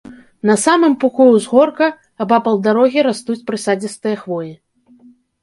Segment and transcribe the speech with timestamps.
[0.49, 1.89] На самым пуку ўзгорка,
[2.25, 4.51] абапал дарогі, растуць прысадзістыя хвоі.